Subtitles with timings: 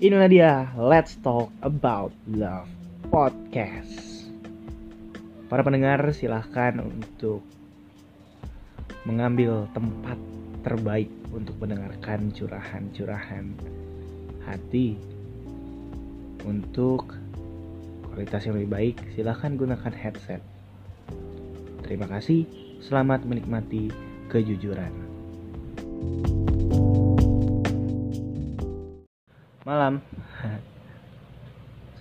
[0.00, 2.72] Inilah dia Let's Talk About Love
[3.12, 4.24] Podcast.
[5.52, 7.44] Para pendengar silahkan untuk
[9.04, 10.16] mengambil tempat
[10.64, 13.52] terbaik untuk mendengarkan curahan-curahan
[14.48, 14.96] hati.
[16.48, 17.12] Untuk
[18.08, 20.40] kualitas yang lebih baik, silahkan gunakan headset.
[21.84, 22.48] Terima kasih,
[22.80, 23.92] selamat menikmati
[24.32, 24.96] kejujuran.
[29.70, 30.02] Malam.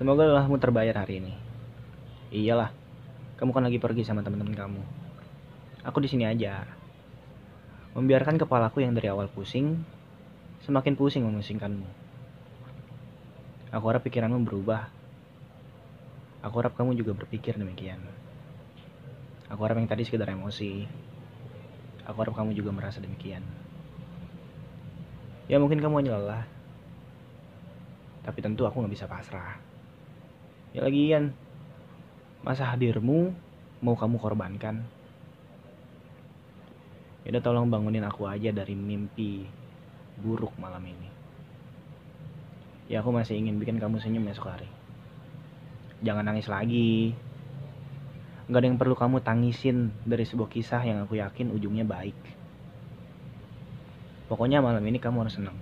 [0.01, 1.37] Semoga lelahmu terbayar hari ini.
[2.33, 2.73] Iyalah,
[3.37, 4.81] kamu kan lagi pergi sama teman-teman kamu.
[5.85, 6.65] Aku di sini aja.
[7.93, 9.85] Membiarkan kepalaku yang dari awal pusing,
[10.65, 11.85] semakin pusing memusingkanmu.
[13.69, 14.89] Aku harap pikiranmu berubah.
[16.41, 18.01] Aku harap kamu juga berpikir demikian.
[19.45, 20.89] Aku harap yang tadi sekedar emosi.
[22.09, 23.45] Aku harap kamu juga merasa demikian.
[25.45, 26.49] Ya mungkin kamu hanya lelah.
[28.23, 29.57] Tapi tentu aku nggak bisa pasrah.
[30.75, 31.33] Ya lagian,
[32.45, 33.33] masa hadirmu
[33.81, 34.85] mau kamu korbankan?
[37.25, 39.45] Ya udah tolong bangunin aku aja dari mimpi
[40.19, 41.09] buruk malam ini.
[42.89, 44.69] Ya aku masih ingin bikin kamu senyum esok hari.
[46.01, 47.13] Jangan nangis lagi.
[48.49, 52.17] Gak ada yang perlu kamu tangisin dari sebuah kisah yang aku yakin ujungnya baik.
[54.25, 55.57] Pokoknya malam ini kamu harus senang.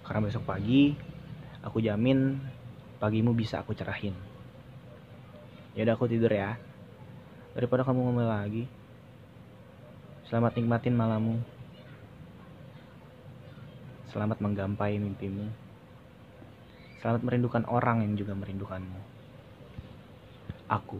[0.00, 0.96] Karena besok pagi,
[1.68, 2.40] aku jamin
[2.96, 4.16] pagimu bisa aku cerahin.
[5.76, 6.56] Ya udah aku tidur ya.
[7.52, 8.64] Daripada kamu ngomel lagi.
[10.26, 11.38] Selamat nikmatin malammu.
[14.08, 15.46] Selamat menggampai mimpimu.
[16.98, 18.98] Selamat merindukan orang yang juga merindukanmu.
[20.66, 20.98] Aku